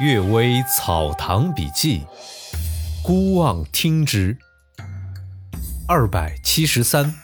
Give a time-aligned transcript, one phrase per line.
[0.02, 2.00] 《岳微草堂笔记》，
[3.04, 4.38] 孤望听之。
[5.86, 7.14] 二百七十三，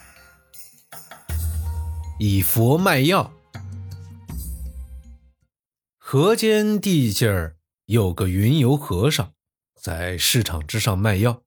[2.18, 3.32] 以佛卖药。
[5.96, 9.32] 河间地界儿有个云游和尚，
[9.80, 11.42] 在市场之上卖药。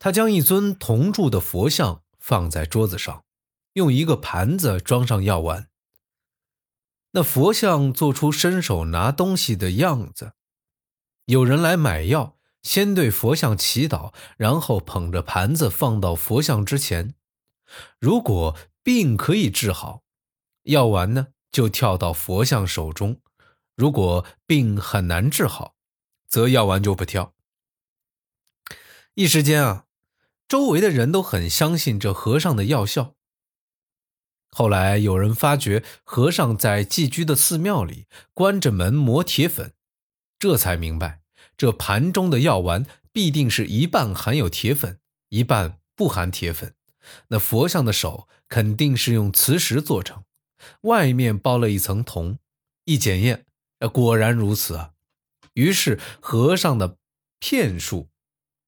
[0.00, 3.22] 他将一尊铜铸的佛像放在桌子上，
[3.74, 5.68] 用一个盘子装上药丸。
[7.12, 10.32] 那佛像做出伸手拿东西的样子。
[11.30, 17.14] 有人来买药，先对佛像祈祷，然后捧着盘子放到佛像之前。
[18.00, 20.02] 如果病可以治好，
[20.64, 23.20] 药丸呢就跳到佛像手中；
[23.76, 25.76] 如果病很难治好，
[26.26, 27.32] 则药丸就不跳。
[29.14, 29.84] 一时间啊，
[30.48, 33.14] 周围的人都很相信这和尚的药效。
[34.48, 39.74] 后来有人发觉和尚在寄居的寺庙里关着门磨铁粉，
[40.40, 41.19] 这才明白。
[41.60, 46.74] 这盘中的药丸必定是一半含有铁粉，一半不含铁粉。
[47.28, 50.24] 那佛像的手肯定是用磁石做成，
[50.84, 52.38] 外面包了一层铜。
[52.86, 53.44] 一检验，
[53.92, 54.92] 果然如此啊！
[55.52, 56.96] 于是和尚的
[57.38, 58.08] 骗术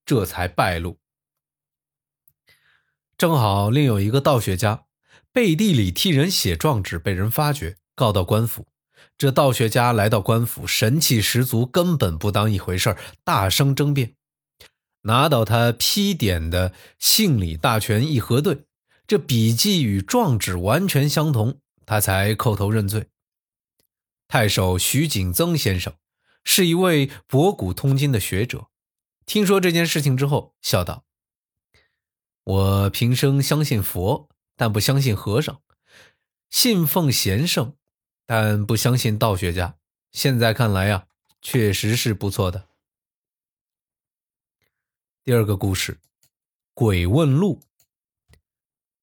[0.05, 0.99] 这才败露。
[3.17, 4.85] 正好另有一个道学家
[5.31, 8.67] 背地里替人写状纸，被人发觉，告到官府。
[9.17, 14.15] 这道学家来到官府，神气十足，根本不当一回事儿大声争辩。
[15.01, 18.63] 拿到他批点的信理大全一核对，
[19.05, 23.07] 这笔记与状纸完全相同，他才叩头认罪。
[24.29, 25.93] 太守徐景曾先生
[26.43, 28.67] 是一位博古通今的学者，
[29.25, 31.03] 听说这件事情之后，笑道
[32.43, 35.61] ：“我平生相信佛，但不相信和尚，
[36.49, 37.75] 信奉贤圣。”
[38.35, 39.75] 但不相信道学家，
[40.11, 41.05] 现在看来呀，
[41.39, 42.67] 确实是不错的。
[45.23, 45.93] 第二个故事，
[46.73, 47.59] 《鬼问路》。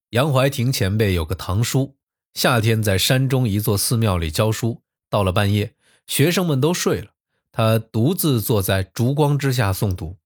[0.09, 1.94] 杨怀廷前辈有个堂叔，
[2.34, 5.77] 夏天在山中一座寺庙里教书，到了半夜，
[6.09, 7.12] 学生们都睡了，
[7.53, 10.19] 他独自坐在烛光之下诵读。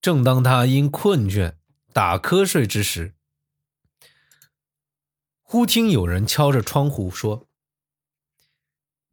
[0.00, 1.54] 正当他因困倦
[1.92, 3.14] 打瞌睡之时，
[5.42, 7.47] 忽听有人敲着窗户说。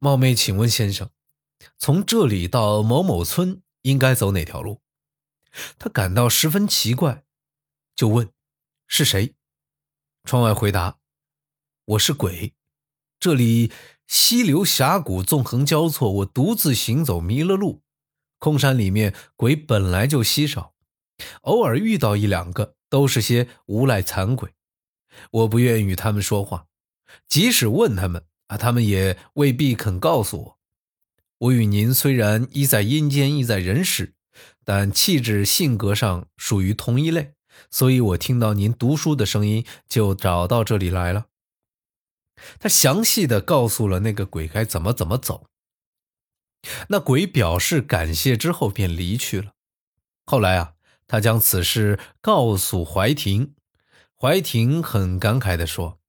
[0.05, 1.09] 冒昧请问先生，
[1.79, 4.83] 从这里到某某村应该走哪条路？
[5.79, 7.23] 他感到十分奇怪，
[7.95, 8.31] 就问
[8.85, 9.33] ：“是谁？”
[10.23, 10.99] 窗外回答
[11.85, 12.53] ：“我是鬼。
[13.19, 13.71] 这里
[14.05, 17.81] 溪流峡谷纵横交错，我独自行走迷了路。
[18.37, 20.75] 空山里面鬼本来就稀少，
[21.41, 24.53] 偶尔遇到一两个，都是些无赖残鬼。
[25.31, 26.67] 我不愿与他们说话，
[27.27, 30.59] 即使问他们。”啊，他们也未必肯告诉我。
[31.37, 34.13] 我与您虽然一在阴间，一在人世，
[34.63, 37.33] 但气质、性格上属于同一类，
[37.69, 41.27] 所以我听到您读书的声音，就找到这里来了。
[42.59, 45.47] 他详细的告诉了那个鬼该怎么怎么走。
[46.89, 49.53] 那鬼表示感谢之后便离去了。
[50.25, 50.73] 后来啊，
[51.07, 53.53] 他将此事告诉怀廷，
[54.15, 55.99] 怀廷很感慨的说：“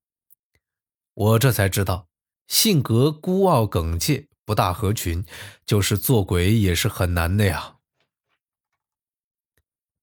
[1.14, 2.08] 我这才知道。”
[2.48, 5.24] 性格孤傲耿介，不大合群，
[5.64, 7.76] 就是做鬼也是很难的呀。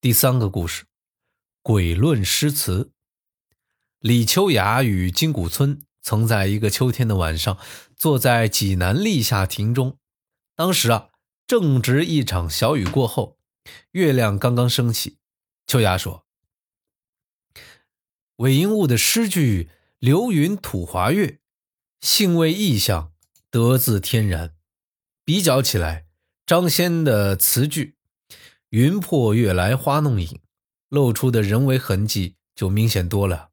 [0.00, 0.84] 第三个故事，
[1.62, 2.92] 鬼论诗词。
[3.98, 7.58] 李秋雅与金谷村曾在一个秋天的晚上，
[7.96, 9.96] 坐在济南立夏亭中。
[10.54, 11.08] 当时啊，
[11.46, 13.38] 正值一场小雨过后，
[13.92, 15.16] 月亮刚刚升起。
[15.66, 16.26] 秋雅说
[18.36, 21.40] ：“韦应物的诗句‘流云吐华月’。”
[22.04, 23.14] 性味意象，
[23.48, 24.54] 得自天然。
[25.24, 26.04] 比较起来，
[26.44, 27.96] 张先的词句
[28.68, 30.38] “云破月来花弄影”，
[30.90, 33.48] 露出的人为痕迹就明显多了。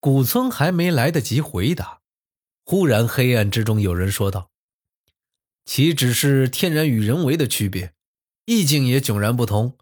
[0.00, 2.00] 古村还没来得及回答，
[2.64, 4.50] 忽然黑暗之中有人说道
[5.66, 7.92] ：“岂只是天然与人为的区别，
[8.46, 9.76] 意境也迥然不同。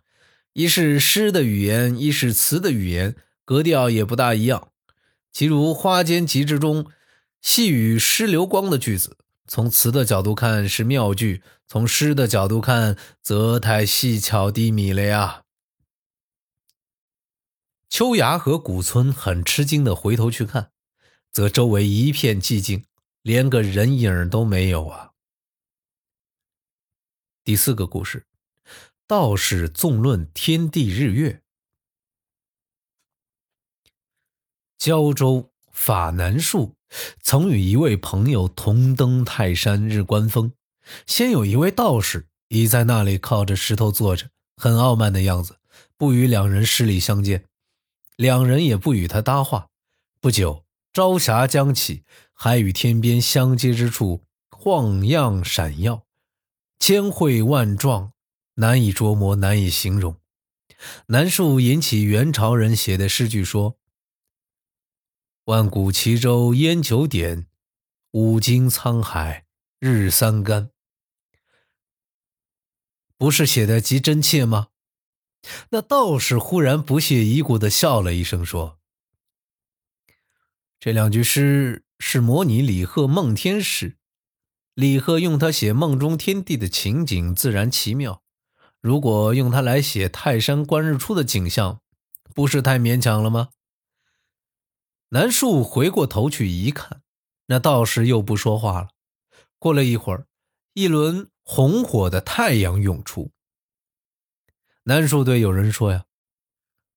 [0.55, 3.15] 一是诗的语言，一是词的语言，
[3.45, 4.67] 格调也不大一样。”
[5.33, 6.91] 其如“花间集之”中
[7.41, 9.17] “细雨湿流光”的句子，
[9.47, 15.45] 从词的角度看是妙句，从诗的角度看则太细巧低迷了呀。
[17.89, 20.71] 秋芽和古村很吃惊的回头去看，
[21.33, 22.85] 则周围一片寂静，
[23.23, 25.11] 连个人影都没有啊。
[27.43, 28.27] 第四个故事，
[29.07, 31.43] 道士纵论天地日月。
[34.81, 36.75] 胶州法南树
[37.21, 40.53] 曾与一位朋友同登泰山日观峰，
[41.07, 45.59] 先有一位道士已在那里靠着石头坐着，很傲慢的样子，
[45.99, 47.45] 不与两人施礼相见。
[48.17, 49.69] 两人也不与他搭话。
[50.19, 56.05] 不久，朝霞将起，海与天边相接之处晃漾闪耀，
[56.79, 58.13] 千汇万状，
[58.55, 60.17] 难以捉摸，难以形容。
[61.09, 63.77] 南树引起元朝人写的诗句说
[65.45, 67.47] ：“万古齐州烟九点，
[68.13, 69.47] 五经沧海
[69.79, 70.71] 日三竿。”
[73.17, 74.69] 不是写的极真切吗？
[75.71, 78.79] 那道士忽然不屑一顾的笑了一声，说
[80.81, 83.97] ：“这两句诗是模拟李贺梦天诗。
[84.75, 88.23] 李贺用它写梦中天地的情景，自然奇妙。”
[88.81, 91.83] 如果用它来写泰山观日出的景象，
[92.35, 93.51] 不是太勉强了吗？
[95.13, 97.03] 南树回过头去一看，
[97.47, 98.91] 那道士又不说话了。
[99.59, 100.27] 过了一会儿，
[100.73, 103.33] 一轮红火的太阳涌出。
[104.85, 106.05] 南树对有人说：“呀，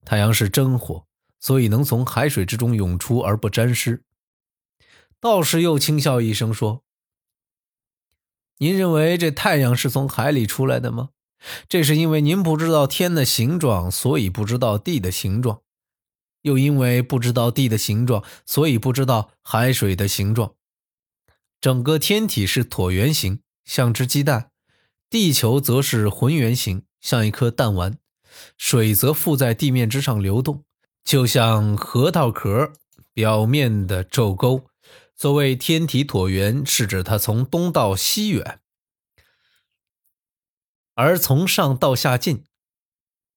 [0.06, 1.08] 太阳是真火，
[1.40, 4.04] 所以能从海水之中涌出而不沾湿。”
[5.20, 6.84] 道士又轻笑一声说
[8.60, 11.10] ：“您认为这太阳是从海里出来的吗？”
[11.68, 15.64] 这是因为您不知道天的形状，所以不知道地的形状；
[16.44, 20.54] 又因为不知道地的形状，所以不知道海水的形状。
[21.60, 24.52] 整个天体是椭圆形，像只鸡蛋；
[25.10, 27.94] 地球则是浑圆形，像一颗弹丸；
[28.58, 30.66] 水则附在地面之上流动，
[31.04, 32.74] 就像核桃壳
[33.14, 34.70] 表面的皱沟。
[35.16, 38.60] 所谓天体椭圆，是指它从东到西远。
[40.96, 42.44] 而从上到下近，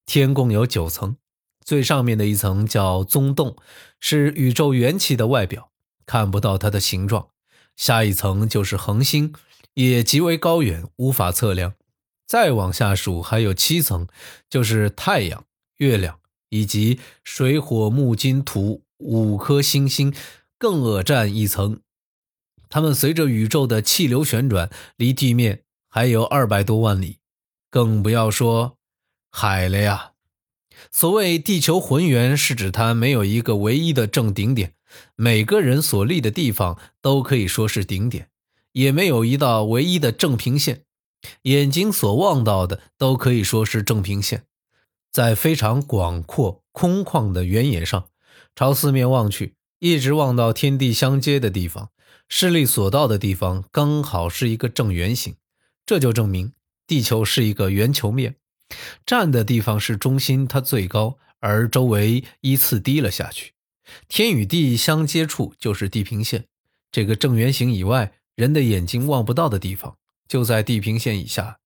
[0.04, 1.16] 天共有九层，
[1.66, 3.56] 最上面的一层叫宗洞，
[3.98, 5.72] 是宇宙元气的外表，
[6.06, 7.30] 看不到它的形状。
[7.74, 9.34] 下一层就是恒星，
[9.74, 11.74] 也极为高远，无法测量。
[12.24, 14.06] 再往下数，还有七层，
[14.48, 15.44] 就是太阳、
[15.78, 16.20] 月亮
[16.50, 20.14] 以及水火木金土五颗星星，
[20.56, 21.80] 更恶占一层。
[22.68, 27.18] 它们随着宇宙的气流旋转，离地面还有二百多万里。
[27.70, 28.78] 更不要说
[29.30, 30.12] 海了呀！
[30.90, 34.74] 所谓地球浑圆，是指它没有一个唯一的正顶点，
[35.14, 38.28] 每个人所立的地方都可以说是顶点，
[38.72, 40.82] 也没有一道唯一的正平线，
[41.42, 44.44] 眼睛所望到的都可以说是正平线。
[45.10, 48.08] 在非常广阔空旷的原野上，
[48.54, 51.88] 朝四面望去，一直望到天地相接的地方，
[52.28, 55.36] 视力所到的地方刚好是一个正圆形，
[55.86, 56.52] 这就证明。
[56.86, 58.36] 地球是一个圆球面，
[59.04, 63.52] 站的地方是中心，它最高，而周围依次低了下去。
[64.08, 66.46] 天与地相接处就是地平线，
[66.90, 69.96] 这个正圆形以外，人的眼睛望不到的地方
[70.26, 71.58] 就在地平线以下。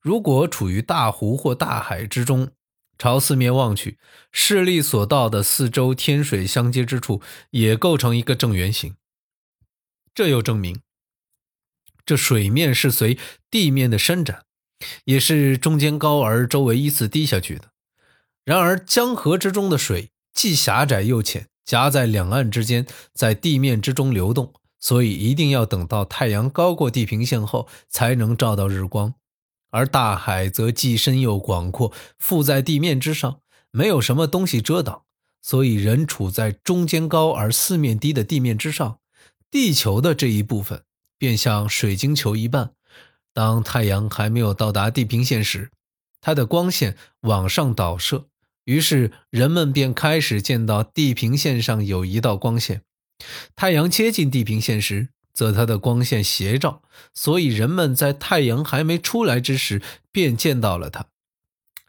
[0.00, 2.50] 如果处于大湖或大海之中，
[2.98, 3.98] 朝四面望去，
[4.30, 8.94] 视力所到的四周天水相接之处也构成一个正圆形。
[10.14, 10.82] 这又证明，
[12.04, 13.18] 这水面是随
[13.50, 14.44] 地面的伸展。
[15.04, 17.70] 也是中间高而周围依次低下去的。
[18.44, 29.14] 然而江河之中的水既狭窄又浅，夹在两岸之间，在地面之中流动，所以一定要等到太阳高过地平线后，才能照到日光。
[29.70, 35.02] 而大海则既深又广阔，覆在地面之上，没有什么东西遮挡，
[35.40, 38.98] 所以人处在中间高而四面低的地面之上。
[39.50, 40.82] 地球的这一部分
[41.16, 42.72] 便像水晶球一半。
[43.34, 45.70] 当太阳还没有到达地平线时，
[46.20, 48.26] 它的光线往上导射，
[48.64, 52.82] 于是人们便开始见到地平线上有一道光线。
[53.56, 56.82] 太阳接近地平线时，则它的光线斜照，
[57.14, 61.06] 所以人们在太阳还没出来之时便见到了它。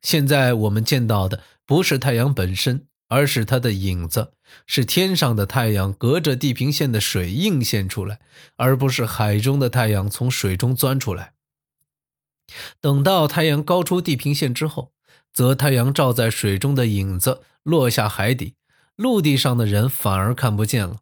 [0.02, 4.34] 现在我们见到的不是太阳本身，而是它的影子，
[4.66, 8.20] 是天上的太阳隔着地平线的水映现出来，
[8.56, 11.33] 而不是海中的太阳从水中钻出来。
[12.80, 14.92] 等到太阳高出地平线之后，
[15.32, 18.56] 则太阳照在水中的影子落下海底，
[18.96, 20.98] 陆地上的人反而看不见了。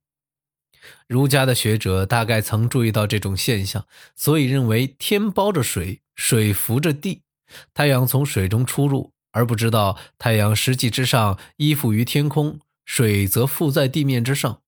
[1.08, 7.22] 儒家的学者大概曾注意到这种现象，所以认为天包着水，水浮着地，
[7.74, 14.62] 太阳从水中出入，而不知道太阳实际之上依附于天空，水则附在地面之上。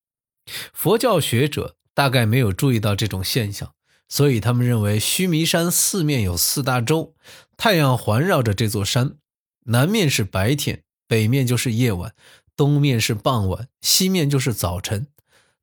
[0.73, 3.73] 佛教学者大概没有注意到这种现象。
[4.13, 7.15] 所以他们认为须弥山四面有四大洲，
[7.57, 9.17] 太阳环绕着这座山，
[9.65, 12.13] 南面是白天，北面就是夜晚，
[12.55, 15.07] 东面是傍晚，西面就是早晨。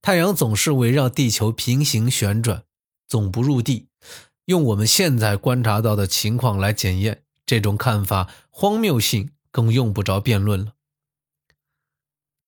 [0.03, 2.65] 太阳总是围绕地球平行旋转，
[3.07, 3.87] 总不入地。
[4.47, 10.73] 用我们现在观察到的情况来检验，这种看法荒谬性更用不着辩论了。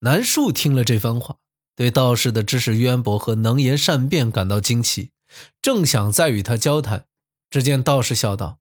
[0.00, 1.37] 南树听了这番话，
[1.76, 5.12] 对道士的知识渊博和能言善辩感到惊奇，
[5.60, 7.06] 正想再与他交谈，
[7.50, 8.58] 只见道士笑道：“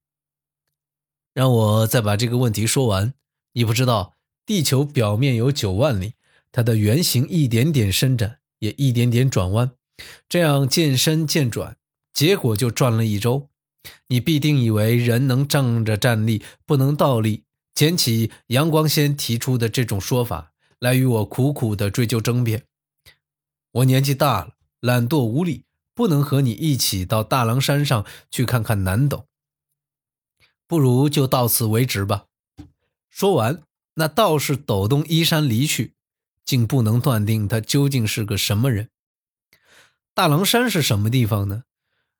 [1.33, 3.13] 让我再把这个问题说完。
[3.53, 6.13] 你不知道，地球表面有九万里，
[6.51, 9.71] 它的圆形一点点伸展，也一点点转弯，
[10.29, 11.77] 这样渐伸渐转，
[12.13, 13.49] 结果就转了一周。
[14.07, 20.49] 你必定以为人能仗着站立，不能倒立，捡起阳光先提出的这种说法。”
[20.81, 22.65] 来与我苦苦的追究争辩，
[23.71, 25.63] 我年纪大了，懒惰无力，
[26.01, 29.27] 不能和你一起到大狼山上去看看南斗。
[30.67, 32.25] 不如就到此为止吧。
[33.07, 33.61] 说完，
[33.93, 35.93] 那道士抖动衣衫离去，
[36.43, 38.89] 竟不能断定他究竟是个什么人。
[40.15, 41.65] 大狼山是什么地方呢？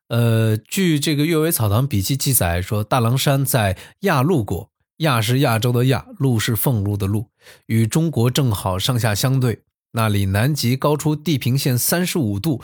[0.09, 4.69] 呃，据这个《阅微草堂笔记》记载说，大狼山在亚陆国。
[4.97, 7.31] 亚是亚洲的亚，陆是俸禄的禄，
[7.65, 9.63] 与中国正好上下相对。
[9.93, 12.61] 那里南极高出地平线三十五度，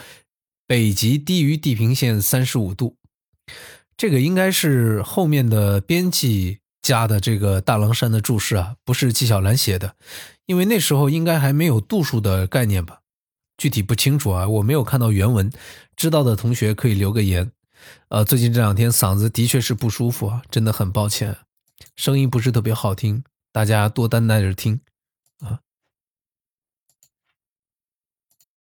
[0.68, 2.98] 北极低于地平线三十五度。
[3.96, 9.96] 这个应该是后面的编辑加的这个大狼山的注释啊，不是纪晓岚写的，
[10.46, 13.00] 因为那时候应该还没有度数的概念吧，
[13.58, 15.50] 具体不清楚啊，我没有看到原文，
[15.96, 17.50] 知道的同学可以留个言。
[18.10, 21.38] 呃，最近这两天嗓子的确是不舒服啊，真的很抱歉。
[21.96, 24.82] 声音不是特别好听，大家多担待着听。